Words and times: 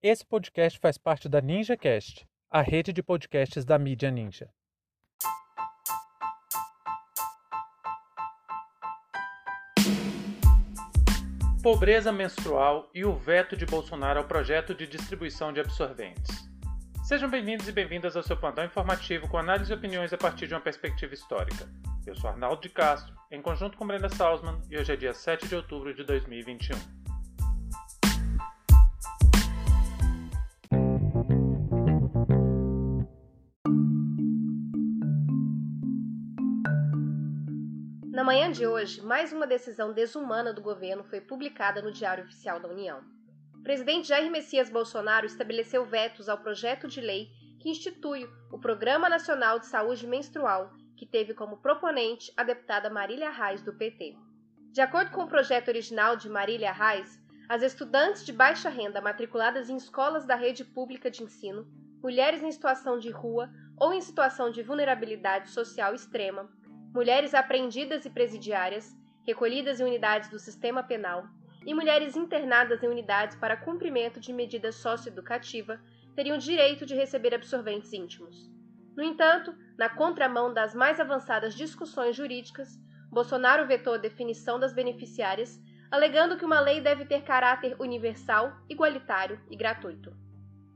Esse 0.00 0.24
podcast 0.24 0.78
faz 0.78 0.96
parte 0.96 1.28
da 1.28 1.40
NinjaCast, 1.40 2.24
a 2.48 2.62
rede 2.62 2.92
de 2.92 3.02
podcasts 3.02 3.64
da 3.64 3.76
mídia 3.76 4.12
Ninja. 4.12 4.48
Pobreza 11.60 12.12
menstrual 12.12 12.88
e 12.94 13.04
o 13.04 13.12
veto 13.16 13.56
de 13.56 13.66
Bolsonaro 13.66 14.20
ao 14.20 14.28
projeto 14.28 14.72
de 14.72 14.86
distribuição 14.86 15.52
de 15.52 15.58
absorventes. 15.58 16.48
Sejam 17.02 17.28
bem-vindos 17.28 17.66
e 17.66 17.72
bem-vindas 17.72 18.16
ao 18.16 18.22
seu 18.22 18.36
plantão 18.36 18.64
informativo 18.64 19.26
com 19.26 19.36
análise 19.36 19.72
e 19.72 19.74
opiniões 19.74 20.12
a 20.12 20.16
partir 20.16 20.46
de 20.46 20.54
uma 20.54 20.60
perspectiva 20.60 21.12
histórica. 21.12 21.68
Eu 22.06 22.14
sou 22.14 22.30
Arnaldo 22.30 22.62
de 22.62 22.68
Castro, 22.68 23.12
em 23.32 23.42
conjunto 23.42 23.76
com 23.76 23.84
Brenda 23.84 24.08
Salzman, 24.08 24.62
e 24.70 24.78
hoje 24.78 24.92
é 24.92 24.96
dia 24.96 25.12
7 25.12 25.48
de 25.48 25.56
outubro 25.56 25.92
de 25.92 26.04
2021. 26.04 26.97
De 38.58 38.66
hoje, 38.66 39.00
mais 39.00 39.32
uma 39.32 39.46
decisão 39.46 39.92
desumana 39.92 40.52
do 40.52 40.60
governo 40.60 41.04
foi 41.04 41.20
publicada 41.20 41.80
no 41.80 41.92
Diário 41.92 42.24
Oficial 42.24 42.58
da 42.58 42.66
União. 42.66 43.04
O 43.54 43.62
presidente 43.62 44.08
Jair 44.08 44.28
Messias 44.32 44.68
Bolsonaro 44.68 45.24
estabeleceu 45.26 45.84
vetos 45.84 46.28
ao 46.28 46.38
projeto 46.38 46.88
de 46.88 47.00
lei 47.00 47.28
que 47.60 47.68
institui 47.68 48.28
o 48.50 48.58
Programa 48.58 49.08
Nacional 49.08 49.60
de 49.60 49.66
Saúde 49.66 50.08
Menstrual, 50.08 50.72
que 50.96 51.06
teve 51.06 51.34
como 51.34 51.58
proponente 51.58 52.32
a 52.36 52.42
deputada 52.42 52.90
Marília 52.90 53.30
Reis, 53.30 53.62
do 53.62 53.72
PT. 53.72 54.16
De 54.72 54.80
acordo 54.80 55.12
com 55.12 55.22
o 55.22 55.28
projeto 55.28 55.68
original 55.68 56.16
de 56.16 56.28
Marília 56.28 56.72
Reis, 56.72 57.16
as 57.48 57.62
estudantes 57.62 58.26
de 58.26 58.32
baixa 58.32 58.68
renda 58.68 59.00
matriculadas 59.00 59.70
em 59.70 59.76
escolas 59.76 60.26
da 60.26 60.34
rede 60.34 60.64
pública 60.64 61.08
de 61.08 61.22
ensino, 61.22 61.64
mulheres 62.02 62.42
em 62.42 62.50
situação 62.50 62.98
de 62.98 63.10
rua 63.10 63.48
ou 63.76 63.94
em 63.94 64.00
situação 64.00 64.50
de 64.50 64.64
vulnerabilidade 64.64 65.50
social 65.50 65.94
extrema, 65.94 66.50
mulheres 66.92 67.34
apreendidas 67.34 68.04
e 68.04 68.10
presidiárias, 68.10 68.96
recolhidas 69.26 69.80
em 69.80 69.84
unidades 69.84 70.28
do 70.30 70.38
sistema 70.38 70.82
penal, 70.82 71.26
e 71.66 71.74
mulheres 71.74 72.16
internadas 72.16 72.82
em 72.82 72.88
unidades 72.88 73.36
para 73.36 73.56
cumprimento 73.56 74.20
de 74.20 74.32
medida 74.32 74.72
socioeducativa 74.72 75.80
teriam 76.14 76.38
direito 76.38 76.86
de 76.86 76.94
receber 76.94 77.34
absorventes 77.34 77.92
íntimos. 77.92 78.50
No 78.96 79.02
entanto, 79.02 79.54
na 79.76 79.88
contramão 79.88 80.52
das 80.52 80.74
mais 80.74 80.98
avançadas 80.98 81.54
discussões 81.54 82.16
jurídicas, 82.16 82.78
Bolsonaro 83.10 83.66
vetou 83.66 83.94
a 83.94 83.98
definição 83.98 84.58
das 84.58 84.72
beneficiárias, 84.72 85.60
alegando 85.90 86.36
que 86.36 86.44
uma 86.44 86.60
lei 86.60 86.80
deve 86.80 87.04
ter 87.04 87.22
caráter 87.22 87.76
universal, 87.80 88.52
igualitário 88.68 89.40
e 89.50 89.56
gratuito. 89.56 90.16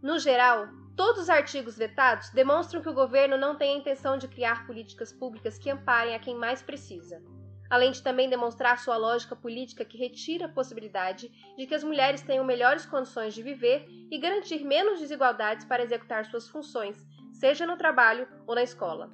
No 0.03 0.19
geral, 0.19 0.69
Todos 0.97 1.23
os 1.23 1.31
artigos 1.31 1.79
vetados 1.79 2.31
demonstram 2.31 2.83
que 2.83 2.89
o 2.89 2.95
governo 2.95 3.39
não 3.39 3.57
tem 3.57 3.75
a 3.75 3.79
intenção 3.79 4.19
de 4.19 4.29
criar 4.29 4.67
políticas 4.67 5.13
públicas 5.13 5.59
que 5.59 5.71
amparem 5.71 6.15
a 6.15 6.19
quem 6.19 6.35
mais 6.35 6.61
precisa, 6.61 7.23
além 7.71 7.91
de 7.91 8.03
também 8.03 8.29
demonstrar 8.29 8.79
sua 8.79 8.99
lógica 8.99 9.35
política 9.35 9.85
que 9.85 9.97
retira 9.97 10.45
a 10.45 10.53
possibilidade 10.53 11.31
de 11.57 11.67
que 11.67 11.75
as 11.75 11.83
mulheres 11.83 12.21
tenham 12.21 12.45
melhores 12.45 12.85
condições 12.85 13.33
de 13.33 13.43
viver 13.43 13.87
e 14.11 14.19
garantir 14.19 14.63
menos 14.63 15.01
desigualdades 15.01 15.65
para 15.65 15.83
executar 15.83 16.27
suas 16.27 16.47
funções, 16.49 17.03
seja 17.33 17.65
no 17.65 17.79
trabalho 17.79 18.29
ou 18.47 18.55
na 18.55 18.63
escola. 18.63 19.11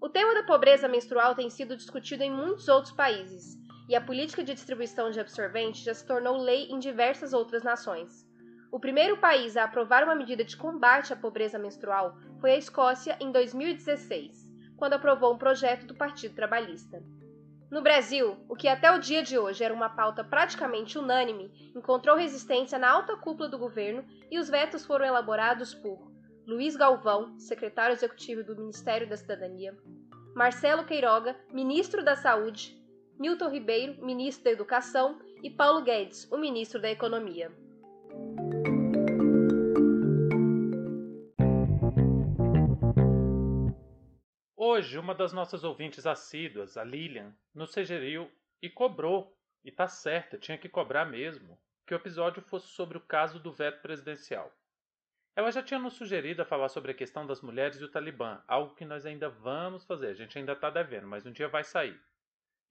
O 0.00 0.08
tema 0.08 0.32
da 0.32 0.44
pobreza 0.44 0.86
menstrual 0.86 1.34
tem 1.34 1.50
sido 1.50 1.76
discutido 1.76 2.22
em 2.22 2.30
muitos 2.30 2.68
outros 2.68 2.94
países, 2.94 3.58
e 3.88 3.96
a 3.96 4.00
política 4.00 4.44
de 4.44 4.54
distribuição 4.54 5.10
de 5.10 5.18
absorventes 5.18 5.82
já 5.82 5.92
se 5.92 6.06
tornou 6.06 6.36
lei 6.36 6.68
em 6.70 6.78
diversas 6.78 7.32
outras 7.32 7.64
nações. 7.64 8.29
O 8.72 8.78
primeiro 8.78 9.16
país 9.16 9.56
a 9.56 9.64
aprovar 9.64 10.04
uma 10.04 10.14
medida 10.14 10.44
de 10.44 10.56
combate 10.56 11.12
à 11.12 11.16
pobreza 11.16 11.58
menstrual 11.58 12.16
foi 12.40 12.52
a 12.52 12.56
Escócia 12.56 13.16
em 13.20 13.32
2016, 13.32 14.48
quando 14.76 14.92
aprovou 14.92 15.34
um 15.34 15.38
projeto 15.38 15.86
do 15.86 15.94
Partido 15.94 16.36
Trabalhista. 16.36 17.02
No 17.68 17.82
Brasil, 17.82 18.36
o 18.48 18.54
que 18.54 18.68
até 18.68 18.90
o 18.92 18.98
dia 19.00 19.22
de 19.22 19.36
hoje 19.38 19.64
era 19.64 19.74
uma 19.74 19.88
pauta 19.88 20.22
praticamente 20.22 20.98
unânime, 20.98 21.52
encontrou 21.74 22.16
resistência 22.16 22.78
na 22.78 22.90
alta 22.90 23.16
cúpula 23.16 23.48
do 23.48 23.58
governo 23.58 24.04
e 24.30 24.38
os 24.38 24.48
vetos 24.48 24.86
foram 24.86 25.04
elaborados 25.04 25.74
por 25.74 26.10
Luiz 26.46 26.76
Galvão, 26.76 27.38
secretário 27.38 27.94
executivo 27.94 28.42
do 28.42 28.56
Ministério 28.56 29.08
da 29.08 29.16
Cidadania, 29.16 29.76
Marcelo 30.34 30.84
Queiroga, 30.84 31.36
ministro 31.52 32.04
da 32.04 32.14
Saúde, 32.16 32.76
Milton 33.18 33.50
Ribeiro, 33.50 34.04
ministro 34.04 34.44
da 34.44 34.50
Educação 34.50 35.18
e 35.42 35.50
Paulo 35.50 35.82
Guedes, 35.82 36.28
o 36.30 36.38
ministro 36.38 36.80
da 36.80 36.90
Economia. 36.90 37.52
Hoje, 44.80 44.98
uma 44.98 45.14
das 45.14 45.34
nossas 45.34 45.62
ouvintes 45.62 46.06
assíduas, 46.06 46.78
a 46.78 46.82
Lilian, 46.82 47.36
nos 47.54 47.70
sugeriu 47.70 48.32
e 48.62 48.70
cobrou, 48.70 49.38
e 49.62 49.70
tá 49.70 49.86
certa, 49.86 50.38
tinha 50.38 50.56
que 50.56 50.70
cobrar 50.70 51.04
mesmo, 51.04 51.60
que 51.86 51.92
o 51.92 51.96
episódio 51.96 52.40
fosse 52.40 52.68
sobre 52.68 52.96
o 52.96 53.02
caso 53.02 53.38
do 53.38 53.52
veto 53.52 53.82
presidencial. 53.82 54.50
Ela 55.36 55.50
já 55.52 55.62
tinha 55.62 55.78
nos 55.78 55.92
sugerido 55.92 56.40
a 56.40 56.46
falar 56.46 56.70
sobre 56.70 56.92
a 56.92 56.94
questão 56.94 57.26
das 57.26 57.42
mulheres 57.42 57.78
e 57.78 57.84
o 57.84 57.90
Talibã, 57.90 58.42
algo 58.48 58.74
que 58.74 58.86
nós 58.86 59.04
ainda 59.04 59.28
vamos 59.28 59.84
fazer, 59.84 60.06
a 60.06 60.14
gente 60.14 60.38
ainda 60.38 60.54
está 60.54 60.70
devendo, 60.70 61.06
mas 61.06 61.26
um 61.26 61.30
dia 61.30 61.46
vai 61.46 61.62
sair. 61.62 62.00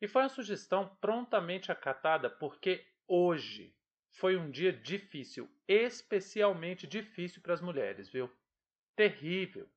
E 0.02 0.08
foi 0.08 0.24
uma 0.24 0.30
sugestão 0.30 0.90
prontamente 1.00 1.72
acatada 1.72 2.28
porque 2.28 2.88
hoje 3.08 3.72
foi 4.14 4.36
um 4.36 4.50
dia 4.50 4.74
difícil, 4.74 5.48
especialmente 5.68 6.88
difícil 6.88 7.40
para 7.40 7.54
as 7.54 7.62
mulheres, 7.62 8.10
viu? 8.10 8.32
Terrível. 8.96 9.70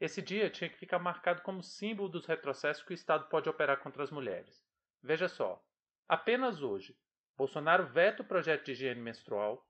Esse 0.00 0.22
dia 0.22 0.48
tinha 0.48 0.70
que 0.70 0.78
ficar 0.78 0.98
marcado 0.98 1.42
como 1.42 1.62
símbolo 1.62 2.08
dos 2.08 2.24
retrocessos 2.24 2.82
que 2.82 2.92
o 2.92 2.94
Estado 2.94 3.26
pode 3.28 3.50
operar 3.50 3.76
contra 3.80 4.02
as 4.02 4.10
mulheres. 4.10 4.66
Veja 5.02 5.28
só, 5.28 5.62
apenas 6.08 6.62
hoje, 6.62 6.96
Bolsonaro 7.36 7.86
veta 7.86 8.22
o 8.22 8.26
projeto 8.26 8.64
de 8.64 8.72
higiene 8.72 9.00
menstrual. 9.00 9.66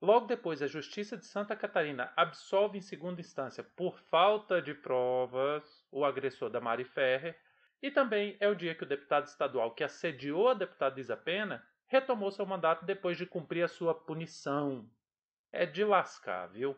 Logo 0.00 0.26
depois, 0.26 0.62
a 0.62 0.66
Justiça 0.66 1.18
de 1.18 1.26
Santa 1.26 1.54
Catarina 1.54 2.10
absolve 2.16 2.78
em 2.78 2.80
segunda 2.80 3.20
instância 3.20 3.62
por 3.62 3.98
falta 3.98 4.60
de 4.62 4.72
provas 4.72 5.86
o 5.90 6.02
agressor 6.02 6.48
da 6.48 6.62
Mari 6.62 6.84
Ferrer. 6.84 7.38
E 7.82 7.90
também 7.90 8.38
é 8.40 8.48
o 8.48 8.54
dia 8.54 8.74
que 8.74 8.84
o 8.84 8.88
deputado 8.88 9.26
estadual 9.26 9.74
que 9.74 9.84
assediou 9.84 10.48
a 10.48 10.54
deputada 10.54 10.98
Isa 10.98 11.16
Pena 11.16 11.62
retomou 11.86 12.30
seu 12.30 12.46
mandato 12.46 12.86
depois 12.86 13.18
de 13.18 13.26
cumprir 13.26 13.62
a 13.62 13.68
sua 13.68 13.94
punição. 13.94 14.88
É 15.52 15.66
de 15.66 15.84
lascar, 15.84 16.46
viu? 16.48 16.74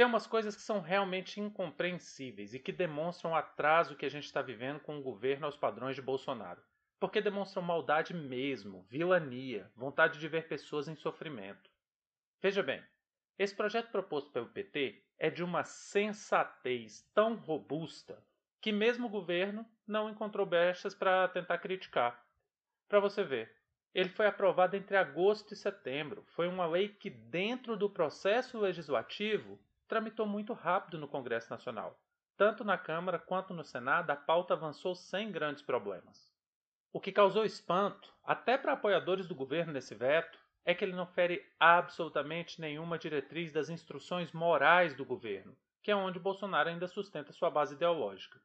Tem 0.00 0.06
umas 0.06 0.26
coisas 0.26 0.56
que 0.56 0.62
são 0.62 0.80
realmente 0.80 1.42
incompreensíveis 1.42 2.54
e 2.54 2.58
que 2.58 2.72
demonstram 2.72 3.32
o 3.32 3.34
atraso 3.34 3.94
que 3.94 4.06
a 4.06 4.08
gente 4.08 4.24
está 4.24 4.40
vivendo 4.40 4.80
com 4.80 4.98
o 4.98 5.02
governo 5.02 5.44
aos 5.44 5.58
padrões 5.58 5.94
de 5.94 6.00
Bolsonaro. 6.00 6.62
Porque 6.98 7.20
demonstram 7.20 7.62
maldade 7.62 8.14
mesmo, 8.14 8.80
vilania, 8.88 9.70
vontade 9.76 10.18
de 10.18 10.26
ver 10.26 10.48
pessoas 10.48 10.88
em 10.88 10.96
sofrimento. 10.96 11.70
Veja 12.40 12.62
bem, 12.62 12.82
esse 13.38 13.54
projeto 13.54 13.90
proposto 13.90 14.30
pelo 14.30 14.48
PT 14.48 15.04
é 15.18 15.28
de 15.28 15.44
uma 15.44 15.64
sensatez 15.64 17.06
tão 17.12 17.34
robusta 17.34 18.24
que 18.58 18.72
mesmo 18.72 19.06
o 19.06 19.10
governo 19.10 19.66
não 19.86 20.08
encontrou 20.08 20.46
brechas 20.46 20.94
para 20.94 21.28
tentar 21.28 21.58
criticar. 21.58 22.26
Para 22.88 23.00
você 23.00 23.22
ver, 23.22 23.54
ele 23.94 24.08
foi 24.08 24.26
aprovado 24.26 24.76
entre 24.78 24.96
agosto 24.96 25.52
e 25.52 25.56
setembro. 25.58 26.24
Foi 26.28 26.48
uma 26.48 26.66
lei 26.66 26.88
que, 26.88 27.10
dentro 27.10 27.76
do 27.76 27.90
processo 27.90 28.58
legislativo, 28.58 29.60
tramitou 29.90 30.24
muito 30.24 30.52
rápido 30.52 30.98
no 30.98 31.08
Congresso 31.08 31.50
Nacional. 31.50 32.00
Tanto 32.36 32.62
na 32.62 32.78
Câmara 32.78 33.18
quanto 33.18 33.52
no 33.52 33.64
Senado, 33.64 34.10
a 34.10 34.16
pauta 34.16 34.54
avançou 34.54 34.94
sem 34.94 35.32
grandes 35.32 35.64
problemas. 35.64 36.32
O 36.92 37.00
que 37.00 37.10
causou 37.10 37.44
espanto, 37.44 38.14
até 38.22 38.56
para 38.56 38.74
apoiadores 38.74 39.26
do 39.26 39.34
governo 39.34 39.72
nesse 39.72 39.96
veto, 39.96 40.38
é 40.64 40.72
que 40.74 40.84
ele 40.84 40.92
não 40.92 41.06
fere 41.06 41.44
absolutamente 41.58 42.60
nenhuma 42.60 42.96
diretriz 42.96 43.52
das 43.52 43.68
instruções 43.68 44.30
morais 44.30 44.94
do 44.94 45.04
governo, 45.04 45.56
que 45.82 45.90
é 45.90 45.96
onde 45.96 46.20
Bolsonaro 46.20 46.68
ainda 46.68 46.86
sustenta 46.86 47.32
sua 47.32 47.50
base 47.50 47.74
ideológica 47.74 48.40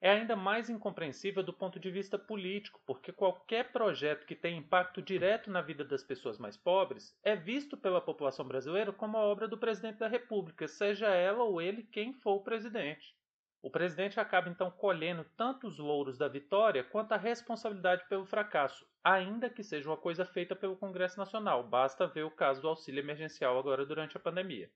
é 0.00 0.10
ainda 0.10 0.36
mais 0.36 0.68
incompreensível 0.68 1.42
do 1.42 1.52
ponto 1.52 1.80
de 1.80 1.90
vista 1.90 2.18
político, 2.18 2.80
porque 2.86 3.12
qualquer 3.12 3.72
projeto 3.72 4.26
que 4.26 4.34
tenha 4.34 4.58
impacto 4.58 5.00
direto 5.00 5.50
na 5.50 5.62
vida 5.62 5.84
das 5.84 6.02
pessoas 6.02 6.38
mais 6.38 6.56
pobres 6.56 7.18
é 7.22 7.34
visto 7.34 7.76
pela 7.76 8.00
população 8.00 8.46
brasileira 8.46 8.92
como 8.92 9.16
a 9.16 9.22
obra 9.22 9.48
do 9.48 9.58
presidente 9.58 9.98
da 9.98 10.08
República, 10.08 10.68
seja 10.68 11.08
ela 11.08 11.42
ou 11.42 11.60
ele 11.60 11.82
quem 11.84 12.12
for 12.12 12.34
o 12.34 12.42
presidente. 12.42 13.16
O 13.64 13.70
presidente 13.70 14.20
acaba 14.20 14.50
então 14.50 14.70
colhendo 14.70 15.24
tanto 15.38 15.66
os 15.66 15.78
louros 15.78 16.18
da 16.18 16.28
vitória 16.28 16.84
quanto 16.84 17.12
a 17.12 17.16
responsabilidade 17.16 18.06
pelo 18.10 18.26
fracasso, 18.26 18.86
ainda 19.02 19.48
que 19.48 19.62
seja 19.62 19.88
uma 19.88 19.96
coisa 19.96 20.26
feita 20.26 20.54
pelo 20.54 20.76
Congresso 20.76 21.18
Nacional. 21.18 21.66
Basta 21.66 22.06
ver 22.06 22.24
o 22.24 22.30
caso 22.30 22.60
do 22.60 22.68
auxílio 22.68 23.00
emergencial 23.00 23.58
agora 23.58 23.86
durante 23.86 24.18
a 24.18 24.20
pandemia. 24.20 24.70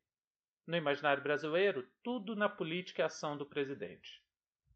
No 0.66 0.74
imaginário 0.74 1.22
brasileiro, 1.22 1.86
tudo 2.02 2.34
na 2.34 2.48
política 2.48 3.02
é 3.02 3.04
ação 3.04 3.36
do 3.36 3.44
presidente. 3.44 4.22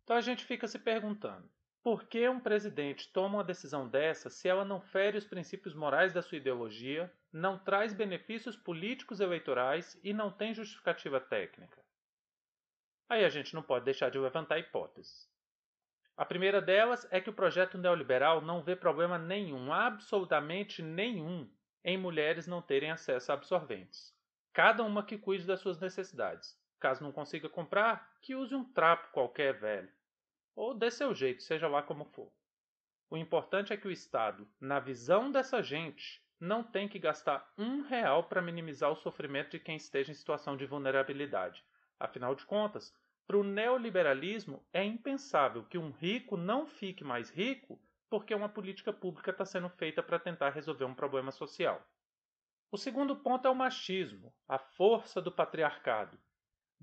Então 0.05 0.17
a 0.17 0.21
gente 0.21 0.45
fica 0.45 0.67
se 0.67 0.79
perguntando: 0.79 1.49
Por 1.83 2.05
que 2.05 2.29
um 2.29 2.41
presidente 2.41 3.13
toma 3.13 3.39
uma 3.39 3.45
decisão 3.45 3.89
dessa 3.89 4.29
se 4.29 4.49
ela 4.49 4.65
não 4.65 4.81
fere 4.81 5.19
os 5.19 5.27
princípios 5.27 5.75
morais 5.75 6.13
da 6.13 6.23
sua 6.23 6.39
ideologia, 6.39 7.13
não 7.33 7.59
traz 7.59 7.93
benefícios 7.93 8.57
políticos 8.57 9.21
eleitorais 9.21 9.99
e 10.03 10.13
não 10.13 10.31
tem 10.31 10.55
justificativa 10.55 11.21
técnica? 11.21 11.83
Aí 13.09 13.25
a 13.25 13.29
gente 13.29 13.55
não 13.55 13.63
pode 13.63 13.85
deixar 13.85 14.11
de 14.11 14.19
levantar 14.19 14.59
hipóteses. 14.59 15.31
A 16.17 16.25
primeira 16.25 16.61
delas 16.61 17.07
é 17.11 17.21
que 17.21 17.31
o 17.31 17.33
projeto 17.33 17.79
neoliberal 17.79 18.41
não 18.41 18.63
vê 18.63 18.77
problema 18.77 19.19
nenhum, 19.19 19.73
absolutamente 19.73 20.83
nenhum, 20.83 21.51
em 21.85 21.97
mulheres 21.97 22.47
não 22.47 22.61
terem 22.61 22.91
acesso 22.91 23.33
a 23.33 23.35
absorventes. 23.35 24.15
Cada 24.53 24.85
uma 24.85 25.05
que 25.05 25.17
cuide 25.19 25.47
das 25.47 25.61
suas 25.61 25.81
necessidades. 25.81 26.57
Caso 26.83 27.05
não 27.05 27.13
consiga 27.13 27.49
comprar, 27.49 28.13
que 28.21 28.35
use 28.35 28.57
um 28.57 28.65
trapo 28.65 29.13
qualquer 29.13 29.57
velho 29.57 29.89
ou 30.53 30.75
dê 30.75 30.91
seu 30.91 31.15
jeito, 31.15 31.41
seja 31.41 31.69
lá 31.69 31.81
como 31.81 32.05
for. 32.05 32.29
O 33.09 33.17
importante 33.17 33.73
é 33.73 33.77
que 33.77 33.87
o 33.87 33.91
Estado, 33.93 34.49
na 34.61 34.81
visão 34.81 35.31
dessa 35.31 35.63
gente, 35.63 36.21
não 36.41 36.65
tem 36.65 36.89
que 36.89 36.99
gastar 36.99 37.53
um 37.57 37.83
real 37.83 38.25
para 38.25 38.43
minimizar 38.43 38.91
o 38.91 38.97
sofrimento 38.97 39.53
de 39.53 39.61
quem 39.61 39.77
esteja 39.77 40.11
em 40.11 40.15
situação 40.15 40.57
de 40.57 40.67
vulnerabilidade. 40.67 41.65
Afinal 42.01 42.35
de 42.35 42.45
contas, 42.45 42.93
para 43.29 43.39
o 43.39 43.45
neoliberalismo 43.45 44.67
é 44.73 44.83
impensável 44.83 45.63
que 45.65 45.79
um 45.79 45.93
rico 45.93 46.37
não 46.37 46.67
fique 46.67 47.05
mais 47.05 47.31
rico 47.31 47.81
porque 48.11 48.35
uma 48.35 48.49
política 48.49 48.93
pública 48.93 49.31
está 49.31 49.45
sendo 49.45 49.69
feita 49.71 50.03
para 50.03 50.19
tentar 50.19 50.51
resolver 50.51 50.85
um 50.85 50.97
problema 50.97 51.31
social. 51.31 51.81
O 52.73 52.77
segundo 52.77 53.15
ponto 53.15 53.47
é 53.47 53.51
o 53.51 53.55
machismo, 53.55 54.35
a 54.49 54.59
força 54.59 55.23
do 55.23 55.31
patriarcado. 55.31 56.19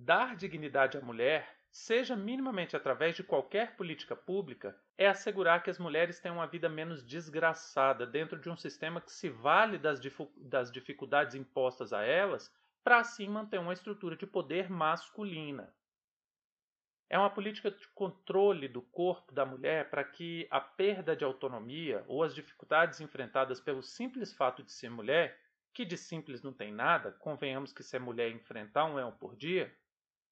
Dar 0.01 0.33
dignidade 0.37 0.97
à 0.97 1.01
mulher 1.01 1.59
seja 1.69 2.15
minimamente 2.15 2.73
através 2.73 3.17
de 3.17 3.21
qualquer 3.21 3.75
política 3.75 4.15
pública, 4.15 4.73
é 4.97 5.07
assegurar 5.07 5.61
que 5.61 5.69
as 5.69 5.77
mulheres 5.77 6.21
tenham 6.21 6.37
uma 6.37 6.47
vida 6.47 6.69
menos 6.69 7.03
desgraçada 7.03 8.07
dentro 8.07 8.39
de 8.39 8.49
um 8.49 8.55
sistema 8.55 9.01
que 9.01 9.11
se 9.11 9.29
vale 9.29 9.77
das, 9.77 9.99
das 10.37 10.71
dificuldades 10.71 11.35
impostas 11.35 11.91
a 11.91 12.01
elas 12.01 12.49
para 12.81 12.99
assim 12.99 13.27
manter 13.27 13.59
uma 13.59 13.73
estrutura 13.73 14.15
de 14.15 14.25
poder 14.25 14.69
masculina. 14.69 15.75
É 17.09 17.19
uma 17.19 17.29
política 17.29 17.69
de 17.69 17.85
controle 17.89 18.69
do 18.69 18.81
corpo 18.81 19.33
da 19.33 19.45
mulher 19.45 19.89
para 19.89 20.05
que 20.05 20.47
a 20.49 20.61
perda 20.61 21.13
de 21.13 21.25
autonomia 21.25 22.05
ou 22.07 22.23
as 22.23 22.33
dificuldades 22.33 23.01
enfrentadas 23.01 23.59
pelo 23.59 23.83
simples 23.83 24.33
fato 24.33 24.63
de 24.63 24.71
ser 24.71 24.89
mulher, 24.89 25.37
que 25.73 25.83
de 25.83 25.97
simples 25.97 26.41
não 26.41 26.53
tem 26.53 26.71
nada, 26.71 27.11
convenhamos 27.11 27.73
que 27.73 27.83
ser 27.83 27.99
mulher 27.99 28.31
enfrentar 28.31 28.85
um 28.85 28.95
leão 28.95 29.11
por 29.11 29.35
dia, 29.35 29.75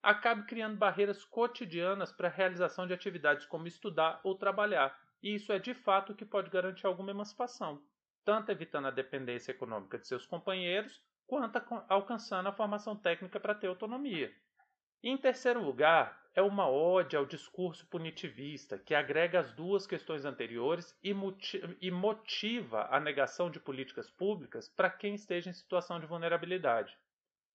acabe 0.07 0.43
criando 0.43 0.77
barreiras 0.77 1.25
cotidianas 1.25 2.13
para 2.13 2.29
a 2.29 2.31
realização 2.31 2.87
de 2.87 2.93
atividades 2.93 3.45
como 3.45 3.67
estudar 3.67 4.21
ou 4.23 4.35
trabalhar, 4.35 4.97
e 5.21 5.35
isso 5.35 5.51
é 5.51 5.59
de 5.59 5.73
fato 5.73 6.13
o 6.13 6.15
que 6.15 6.23
pode 6.23 6.49
garantir 6.49 6.87
alguma 6.87 7.11
emancipação, 7.11 7.83
tanto 8.23 8.49
evitando 8.49 8.87
a 8.87 8.91
dependência 8.91 9.51
econômica 9.51 9.99
de 9.99 10.07
seus 10.07 10.25
companheiros, 10.25 11.03
quanto 11.25 11.61
alcançando 11.89 12.47
a 12.47 12.53
formação 12.53 12.95
técnica 12.95 13.37
para 13.37 13.53
ter 13.53 13.67
autonomia. 13.67 14.33
Em 15.03 15.17
terceiro 15.17 15.61
lugar, 15.61 16.17
é 16.33 16.41
uma 16.41 16.69
ode 16.69 17.17
ao 17.17 17.25
discurso 17.25 17.85
punitivista, 17.87 18.77
que 18.77 18.95
agrega 18.95 19.41
as 19.41 19.51
duas 19.51 19.85
questões 19.85 20.23
anteriores 20.23 20.97
e 21.03 21.91
motiva 21.91 22.87
a 22.89 22.97
negação 22.97 23.51
de 23.51 23.59
políticas 23.59 24.09
públicas 24.09 24.69
para 24.69 24.89
quem 24.89 25.15
esteja 25.15 25.49
em 25.49 25.53
situação 25.53 25.99
de 25.99 26.05
vulnerabilidade. 26.05 26.97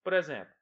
Por 0.04 0.12
exemplo, 0.12 0.52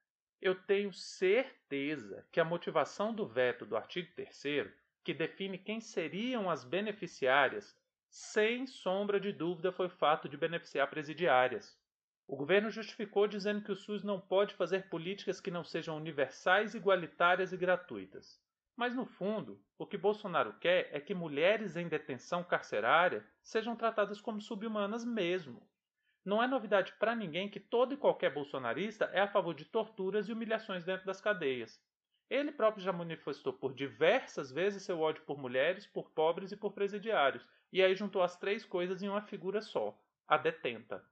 eu 0.40 0.54
tenho 0.54 0.92
certeza 0.92 2.26
que 2.32 2.40
a 2.40 2.44
motivação 2.44 3.14
do 3.14 3.26
veto 3.26 3.66
do 3.66 3.76
artigo 3.76 4.10
3, 4.14 4.72
que 5.04 5.12
define 5.12 5.58
quem 5.58 5.80
seriam 5.80 6.48
as 6.48 6.64
beneficiárias, 6.64 7.76
sem 8.08 8.66
sombra 8.66 9.20
de 9.20 9.32
dúvida 9.32 9.70
foi 9.70 9.86
o 9.86 9.90
fato 9.90 10.28
de 10.28 10.36
beneficiar 10.36 10.88
presidiárias. 10.88 11.78
O 12.26 12.36
governo 12.36 12.70
justificou 12.70 13.26
dizendo 13.26 13.62
que 13.62 13.72
o 13.72 13.76
SUS 13.76 14.02
não 14.02 14.20
pode 14.20 14.54
fazer 14.54 14.88
políticas 14.88 15.40
que 15.40 15.50
não 15.50 15.62
sejam 15.62 15.96
universais, 15.96 16.74
igualitárias 16.74 17.52
e 17.52 17.56
gratuitas. 17.56 18.40
Mas, 18.76 18.94
no 18.94 19.04
fundo, 19.04 19.62
o 19.76 19.86
que 19.86 19.98
Bolsonaro 19.98 20.54
quer 20.54 20.88
é 20.90 21.00
que 21.00 21.12
mulheres 21.12 21.76
em 21.76 21.86
detenção 21.86 22.42
carcerária 22.42 23.26
sejam 23.42 23.76
tratadas 23.76 24.20
como 24.20 24.40
subhumanas 24.40 25.04
mesmo. 25.04 25.68
Não 26.24 26.42
é 26.42 26.46
novidade 26.46 26.92
para 26.98 27.16
ninguém 27.16 27.48
que 27.48 27.58
todo 27.58 27.94
e 27.94 27.96
qualquer 27.96 28.32
bolsonarista 28.32 29.06
é 29.06 29.20
a 29.20 29.28
favor 29.28 29.54
de 29.54 29.64
torturas 29.64 30.28
e 30.28 30.32
humilhações 30.32 30.84
dentro 30.84 31.06
das 31.06 31.20
cadeias. 31.20 31.80
Ele 32.28 32.52
próprio 32.52 32.84
já 32.84 32.92
manifestou 32.92 33.52
por 33.52 33.74
diversas 33.74 34.52
vezes 34.52 34.82
seu 34.82 35.00
ódio 35.00 35.24
por 35.24 35.38
mulheres, 35.38 35.86
por 35.86 36.10
pobres 36.10 36.52
e 36.52 36.56
por 36.56 36.72
presidiários, 36.72 37.44
e 37.72 37.82
aí 37.82 37.94
juntou 37.94 38.22
as 38.22 38.36
três 38.36 38.64
coisas 38.64 39.02
em 39.02 39.08
uma 39.08 39.22
figura 39.22 39.62
só, 39.62 39.98
a 40.28 40.36
detenta. 40.36 41.02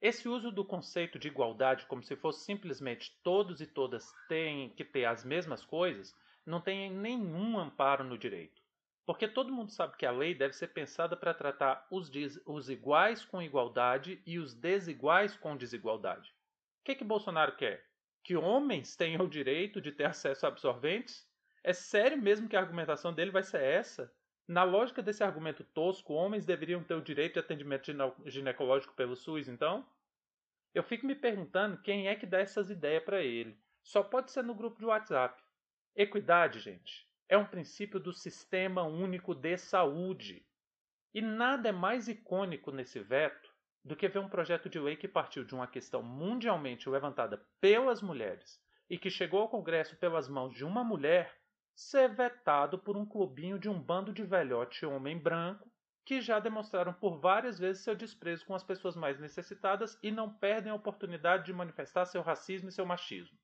Esse 0.00 0.28
uso 0.28 0.50
do 0.50 0.64
conceito 0.64 1.18
de 1.18 1.28
igualdade 1.28 1.86
como 1.86 2.02
se 2.02 2.16
fosse 2.16 2.44
simplesmente 2.44 3.20
todos 3.22 3.60
e 3.60 3.66
todas 3.66 4.12
têm 4.28 4.70
que 4.70 4.84
ter 4.84 5.04
as 5.04 5.24
mesmas 5.24 5.64
coisas, 5.64 6.16
não 6.44 6.60
tem 6.60 6.90
nenhum 6.90 7.58
amparo 7.58 8.02
no 8.02 8.16
direito. 8.16 8.61
Porque 9.04 9.26
todo 9.26 9.52
mundo 9.52 9.72
sabe 9.72 9.96
que 9.96 10.06
a 10.06 10.12
lei 10.12 10.34
deve 10.34 10.54
ser 10.54 10.68
pensada 10.68 11.16
para 11.16 11.34
tratar 11.34 11.86
os, 11.90 12.10
os, 12.46 12.70
iguais 12.70 13.24
com 13.24 13.42
igualdade 13.42 14.22
e 14.24 14.38
os 14.38 14.54
desiguais 14.54 15.36
com 15.36 15.56
desigualdade. 15.56 16.30
O 16.80 16.84
que, 16.84 16.94
que 16.94 17.04
Bolsonaro 17.04 17.56
quer? 17.56 17.84
Que 18.22 18.36
homens 18.36 18.94
tenham 18.94 19.24
o 19.24 19.28
direito 19.28 19.80
de 19.80 19.90
ter 19.90 20.04
acesso 20.04 20.46
a 20.46 20.48
absorventes? 20.48 21.28
É 21.64 21.72
sério 21.72 22.20
mesmo 22.20 22.48
que 22.48 22.56
a 22.56 22.60
argumentação 22.60 23.12
dele 23.12 23.32
vai 23.32 23.42
ser 23.42 23.60
essa? 23.60 24.12
Na 24.46 24.62
lógica 24.62 25.02
desse 25.02 25.24
argumento 25.24 25.64
tosco, 25.64 26.14
homens 26.14 26.46
deveriam 26.46 26.82
ter 26.82 26.94
o 26.94 27.02
direito 27.02 27.34
de 27.34 27.40
atendimento 27.40 27.90
ginecológico 28.26 28.94
pelo 28.94 29.16
SUS, 29.16 29.48
então? 29.48 29.84
Eu 30.72 30.82
fico 30.82 31.06
me 31.06 31.14
perguntando 31.14 31.80
quem 31.82 32.06
é 32.08 32.14
que 32.14 32.26
dá 32.26 32.38
essas 32.38 32.70
ideias 32.70 33.02
para 33.02 33.20
ele. 33.20 33.58
Só 33.82 34.02
pode 34.02 34.30
ser 34.30 34.42
no 34.44 34.54
grupo 34.54 34.78
de 34.78 34.86
WhatsApp. 34.86 35.42
Equidade, 35.94 36.60
gente 36.60 37.11
é 37.28 37.36
um 37.36 37.46
princípio 37.46 37.98
do 37.98 38.12
Sistema 38.12 38.82
Único 38.82 39.34
de 39.34 39.56
Saúde. 39.56 40.46
E 41.14 41.20
nada 41.20 41.68
é 41.68 41.72
mais 41.72 42.08
icônico 42.08 42.70
nesse 42.70 43.00
veto 43.00 43.52
do 43.84 43.96
que 43.96 44.08
ver 44.08 44.20
um 44.20 44.28
projeto 44.28 44.68
de 44.68 44.78
lei 44.78 44.96
que 44.96 45.08
partiu 45.08 45.44
de 45.44 45.54
uma 45.54 45.66
questão 45.66 46.02
mundialmente 46.02 46.88
levantada 46.88 47.44
pelas 47.60 48.00
mulheres 48.00 48.60
e 48.88 48.96
que 48.98 49.10
chegou 49.10 49.40
ao 49.40 49.48
Congresso 49.48 49.96
pelas 49.96 50.28
mãos 50.28 50.54
de 50.54 50.64
uma 50.64 50.84
mulher 50.84 51.34
ser 51.74 52.14
vetado 52.14 52.78
por 52.78 52.96
um 52.96 53.06
clubinho 53.06 53.58
de 53.58 53.68
um 53.68 53.80
bando 53.80 54.12
de 54.12 54.22
velhote 54.22 54.84
homem 54.84 55.18
branco 55.18 55.70
que 56.04 56.20
já 56.20 56.38
demonstraram 56.38 56.92
por 56.92 57.18
várias 57.18 57.58
vezes 57.58 57.82
seu 57.82 57.94
desprezo 57.94 58.44
com 58.44 58.54
as 58.54 58.64
pessoas 58.64 58.96
mais 58.96 59.18
necessitadas 59.18 59.98
e 60.02 60.10
não 60.10 60.32
perdem 60.32 60.72
a 60.72 60.74
oportunidade 60.74 61.46
de 61.46 61.52
manifestar 61.52 62.04
seu 62.06 62.22
racismo 62.22 62.68
e 62.68 62.72
seu 62.72 62.84
machismo. 62.84 63.38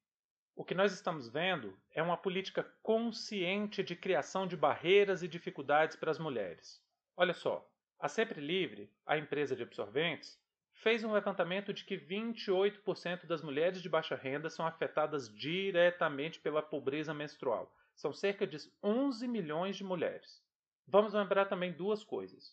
O 0.59 0.65
que 0.65 0.75
nós 0.75 0.93
estamos 0.93 1.29
vendo 1.29 1.79
é 1.93 2.03
uma 2.03 2.17
política 2.17 2.65
consciente 2.83 3.81
de 3.81 3.95
criação 3.95 4.45
de 4.45 4.57
barreiras 4.57 5.23
e 5.23 5.29
dificuldades 5.29 5.95
para 5.95 6.11
as 6.11 6.19
mulheres. 6.19 6.83
Olha 7.17 7.33
só, 7.33 7.65
a 7.97 8.09
Sempre 8.09 8.41
Livre, 8.41 8.93
a 9.07 9.17
empresa 9.17 9.55
de 9.55 9.63
absorventes, 9.63 10.37
fez 10.73 11.05
um 11.05 11.13
levantamento 11.13 11.73
de 11.73 11.85
que 11.85 11.97
28% 11.97 13.25
das 13.25 13.41
mulheres 13.41 13.81
de 13.81 13.89
baixa 13.89 14.17
renda 14.17 14.51
são 14.51 14.67
afetadas 14.67 15.33
diretamente 15.33 16.41
pela 16.41 16.61
pobreza 16.61 17.15
menstrual. 17.15 17.73
São 17.95 18.13
cerca 18.13 18.45
de 18.45 18.59
11 18.83 19.29
milhões 19.29 19.77
de 19.77 19.85
mulheres. 19.85 20.43
Vamos 20.89 21.15
lembrar 21.15 21.45
também 21.45 21.71
duas 21.71 22.03
coisas. 22.03 22.53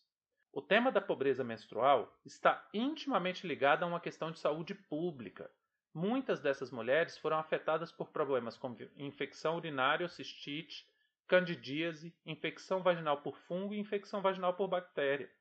O 0.54 0.62
tema 0.62 0.92
da 0.92 1.02
pobreza 1.02 1.44
menstrual 1.44 2.16
está 2.24 2.70
intimamente 2.72 3.48
ligado 3.48 3.82
a 3.82 3.88
uma 3.88 4.00
questão 4.00 4.32
de 4.32 4.38
saúde 4.38 4.76
pública. 4.76 5.50
Muitas 5.98 6.42
dessas 6.42 6.72
mulheres 6.72 7.18
foram 7.18 7.40
afetadas 7.40 7.90
por 7.90 8.10
problemas 8.10 8.58
como 8.58 8.76
infecção 8.98 9.56
urinária, 9.56 10.10
cistite, 10.10 10.86
candidíase, 11.26 12.14
infecção 12.26 12.84
vaginal 12.84 13.22
por 13.22 13.38
fungo 13.38 13.74
e 13.74 13.80
infecção 13.80 14.22
vaginal 14.22 14.54
por 14.54 14.68
bactéria. 14.68 15.32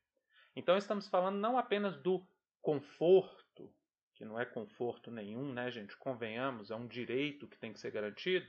Então 0.55 0.77
estamos 0.79 1.09
falando 1.09 1.41
não 1.41 1.59
apenas 1.59 1.97
do 1.97 2.25
conforto, 2.63 3.69
que 4.15 4.25
não 4.25 4.39
é 4.39 4.45
conforto 4.45 5.11
nenhum, 5.11 5.53
né, 5.53 5.73
gente? 5.73 5.97
Convenhamos, 5.97 6.71
é 6.71 6.77
um 6.77 6.87
direito 6.87 7.49
que 7.49 7.59
tem 7.59 7.73
que 7.73 7.81
ser 7.81 7.91
garantido, 7.91 8.47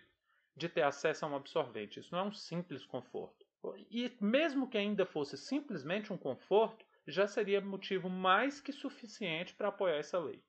de 0.56 0.70
ter 0.70 0.84
acesso 0.84 1.26
a 1.26 1.28
um 1.28 1.36
absorvente. 1.36 2.00
Isso 2.00 2.12
não 2.12 2.20
é 2.20 2.24
um 2.24 2.32
simples 2.32 2.86
conforto. 2.86 3.44
E 3.90 4.16
mesmo 4.22 4.70
que 4.70 4.78
ainda 4.78 5.08
fosse 5.08 5.40
simplesmente 5.40 6.14
um 6.14 6.18
conforto, 6.20 6.86
já 7.08 7.26
seria 7.26 7.60
motivo 7.60 8.12
mais 8.12 8.62
que 8.62 8.72
suficiente 8.72 9.56
para 9.56 9.70
apoiar 9.70 9.98
essa 9.98 10.20
lei. 10.20 10.44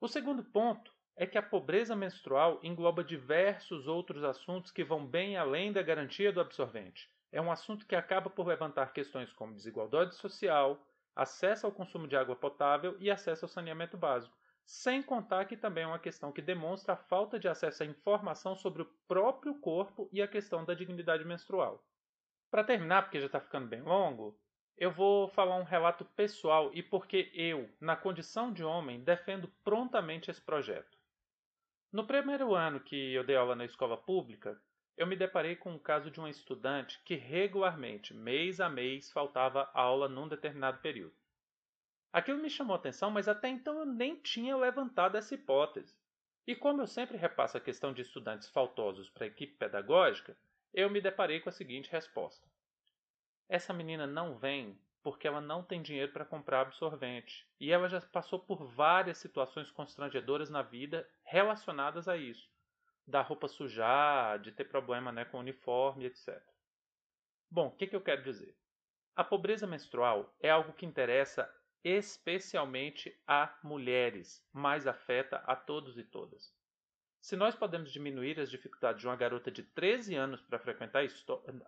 O 0.00 0.08
segundo 0.08 0.42
ponto 0.42 0.90
é 1.14 1.26
que 1.26 1.36
a 1.36 1.42
pobreza 1.42 1.94
menstrual 1.94 2.58
engloba 2.62 3.04
diversos 3.04 3.86
outros 3.86 4.24
assuntos 4.24 4.72
que 4.72 4.82
vão 4.82 5.06
bem 5.06 5.36
além 5.36 5.70
da 5.74 5.82
garantia 5.82 6.32
do 6.32 6.40
absorvente. 6.40 7.10
É 7.30 7.38
um 7.38 7.52
assunto 7.52 7.86
que 7.86 7.94
acaba 7.94 8.30
por 8.30 8.46
levantar 8.46 8.94
questões 8.94 9.30
como 9.30 9.52
desigualdade 9.52 10.14
social, 10.14 10.82
acesso 11.14 11.66
ao 11.66 11.72
consumo 11.72 12.08
de 12.08 12.16
água 12.16 12.34
potável 12.34 12.96
e 12.98 13.10
acesso 13.10 13.44
ao 13.44 13.48
saneamento 13.50 13.98
básico, 13.98 14.34
sem 14.64 15.02
contar 15.02 15.44
que 15.44 15.54
também 15.54 15.84
é 15.84 15.86
uma 15.86 15.98
questão 15.98 16.32
que 16.32 16.40
demonstra 16.40 16.94
a 16.94 16.96
falta 16.96 17.38
de 17.38 17.46
acesso 17.46 17.82
à 17.82 17.86
informação 17.86 18.56
sobre 18.56 18.80
o 18.80 18.90
próprio 19.06 19.54
corpo 19.60 20.08
e 20.10 20.22
a 20.22 20.28
questão 20.28 20.64
da 20.64 20.72
dignidade 20.72 21.26
menstrual. 21.26 21.84
Para 22.50 22.64
terminar, 22.64 23.02
porque 23.02 23.20
já 23.20 23.26
está 23.26 23.38
ficando 23.38 23.68
bem 23.68 23.82
longo, 23.82 24.34
eu 24.80 24.90
vou 24.90 25.28
falar 25.28 25.56
um 25.56 25.62
relato 25.62 26.06
pessoal 26.06 26.70
e 26.72 26.82
porque 26.82 27.30
eu, 27.34 27.68
na 27.78 27.94
condição 27.94 28.50
de 28.50 28.64
homem, 28.64 29.04
defendo 29.04 29.46
prontamente 29.62 30.30
esse 30.30 30.40
projeto. 30.40 30.96
No 31.92 32.06
primeiro 32.06 32.54
ano 32.54 32.80
que 32.80 33.12
eu 33.12 33.22
dei 33.22 33.36
aula 33.36 33.54
na 33.54 33.66
escola 33.66 33.98
pública, 33.98 34.58
eu 34.96 35.06
me 35.06 35.16
deparei 35.16 35.54
com 35.54 35.74
o 35.74 35.78
caso 35.78 36.10
de 36.10 36.18
uma 36.18 36.30
estudante 36.30 36.98
que 37.04 37.14
regularmente, 37.14 38.14
mês 38.14 38.58
a 38.58 38.70
mês, 38.70 39.12
faltava 39.12 39.70
aula 39.74 40.08
num 40.08 40.26
determinado 40.26 40.78
período. 40.78 41.14
Aquilo 42.10 42.38
me 42.38 42.48
chamou 42.48 42.74
atenção, 42.74 43.10
mas 43.10 43.28
até 43.28 43.48
então 43.48 43.80
eu 43.80 43.86
nem 43.86 44.16
tinha 44.16 44.56
levantado 44.56 45.14
essa 45.16 45.34
hipótese. 45.34 45.94
E 46.46 46.56
como 46.56 46.80
eu 46.80 46.86
sempre 46.86 47.18
repasso 47.18 47.58
a 47.58 47.60
questão 47.60 47.92
de 47.92 48.00
estudantes 48.00 48.48
faltosos 48.48 49.10
para 49.10 49.24
a 49.24 49.28
equipe 49.28 49.58
pedagógica, 49.58 50.34
eu 50.72 50.88
me 50.88 51.02
deparei 51.02 51.38
com 51.38 51.50
a 51.50 51.52
seguinte 51.52 51.92
resposta: 51.92 52.48
essa 53.50 53.72
menina 53.72 54.06
não 54.06 54.38
vem 54.38 54.78
porque 55.02 55.26
ela 55.26 55.40
não 55.40 55.62
tem 55.62 55.82
dinheiro 55.82 56.12
para 56.12 56.24
comprar 56.24 56.60
absorvente. 56.60 57.48
E 57.58 57.72
ela 57.72 57.88
já 57.88 58.00
passou 58.00 58.38
por 58.38 58.64
várias 58.64 59.18
situações 59.18 59.70
constrangedoras 59.72 60.48
na 60.48 60.62
vida 60.62 61.08
relacionadas 61.24 62.06
a 62.06 62.16
isso. 62.16 62.48
Da 63.06 63.22
roupa 63.22 63.48
sujar, 63.48 64.38
de 64.38 64.52
ter 64.52 64.64
problema 64.64 65.10
né, 65.10 65.24
com 65.24 65.38
o 65.38 65.40
uniforme, 65.40 66.04
etc. 66.04 66.40
Bom, 67.50 67.66
o 67.66 67.70
que, 67.72 67.88
que 67.88 67.96
eu 67.96 68.00
quero 68.00 68.22
dizer? 68.22 68.56
A 69.16 69.24
pobreza 69.24 69.66
menstrual 69.66 70.32
é 70.38 70.48
algo 70.48 70.72
que 70.72 70.86
interessa 70.86 71.52
especialmente 71.82 73.18
a 73.26 73.52
mulheres, 73.64 74.46
mas 74.52 74.86
afeta 74.86 75.38
a 75.38 75.56
todos 75.56 75.98
e 75.98 76.04
todas. 76.04 76.54
Se 77.20 77.36
nós 77.36 77.56
podemos 77.56 77.90
diminuir 77.90 78.38
as 78.38 78.50
dificuldades 78.50 79.00
de 79.00 79.08
uma 79.08 79.16
garota 79.16 79.50
de 79.50 79.62
13 79.62 80.14
anos 80.14 80.40
para 80.40 80.58
frequentar 80.58 81.02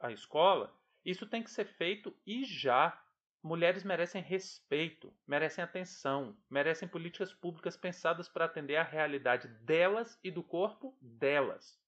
a 0.00 0.12
escola, 0.12 0.72
isso 1.04 1.26
tem 1.26 1.42
que 1.42 1.50
ser 1.50 1.66
feito 1.66 2.14
e 2.26 2.44
já. 2.44 3.00
Mulheres 3.42 3.82
merecem 3.82 4.22
respeito, 4.22 5.12
merecem 5.26 5.64
atenção, 5.64 6.36
merecem 6.48 6.86
políticas 6.86 7.32
públicas 7.32 7.76
pensadas 7.76 8.28
para 8.28 8.44
atender 8.44 8.76
à 8.76 8.84
realidade 8.84 9.48
delas 9.48 10.16
e 10.22 10.30
do 10.30 10.44
corpo 10.44 10.96
delas. 11.00 11.80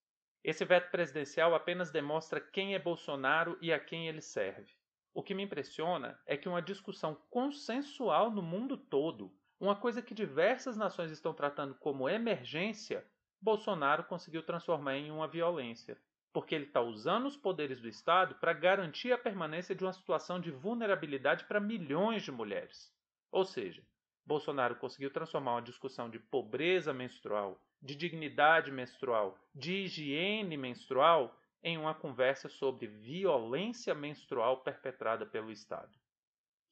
Esse 0.43 0.65
veto 0.65 0.91
presidencial 0.91 1.55
apenas 1.55 1.91
demonstra 1.91 2.41
quem 2.41 2.75
é 2.75 2.79
Bolsonaro 2.79 3.57
e 3.61 3.71
a 3.71 3.79
quem 3.79 4.07
ele 4.07 4.21
serve. 4.21 4.73
O 5.13 5.23
que 5.23 5.33
me 5.33 5.43
impressiona 5.43 6.19
é 6.25 6.35
que 6.35 6.49
uma 6.49 6.61
discussão 6.61 7.15
consensual 7.29 8.29
no 8.29 8.41
mundo 8.41 8.75
todo, 8.75 9.33
uma 9.57 9.77
coisa 9.77 10.01
que 10.01 10.13
diversas 10.13 10.75
nações 10.75 11.09
estão 11.09 11.33
tratando 11.33 11.73
como 11.75 12.09
emergência, 12.09 13.07
Bolsonaro 13.41 14.03
conseguiu 14.03 14.43
transformar 14.43 14.97
em 14.97 15.09
uma 15.09 15.27
violência 15.27 15.97
porque 16.35 16.53
ele 16.53 16.65
está 16.65 16.81
usando 16.81 17.27
os 17.27 17.37
poderes 17.37 17.79
do 17.79 17.87
Estado 17.87 18.35
para 18.35 18.51
garantir 18.51 19.13
a 19.13 19.17
permanência 19.17 19.73
de 19.73 19.85
uma 19.85 19.93
situação 19.93 20.37
de 20.37 20.51
vulnerabilidade 20.51 21.45
para 21.45 21.61
milhões 21.61 22.23
de 22.23 22.31
mulheres. 22.31 22.93
Ou 23.31 23.45
seja, 23.45 23.81
Bolsonaro 24.25 24.75
conseguiu 24.75 25.09
transformar 25.09 25.53
uma 25.53 25.61
discussão 25.61 26.09
de 26.09 26.19
pobreza 26.19 26.93
menstrual, 26.93 27.57
de 27.81 27.95
dignidade 27.95 28.69
menstrual, 28.69 29.39
de 29.53 29.85
higiene 29.85 30.57
menstrual 30.57 31.33
em 31.63 31.77
uma 31.77 31.95
conversa 31.95 32.49
sobre 32.49 32.85
violência 32.85 33.95
menstrual 33.95 34.57
perpetrada 34.57 35.25
pelo 35.25 35.49
Estado. 35.49 35.97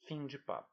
Fim 0.01 0.25
de 0.25 0.37
papo. 0.37 0.72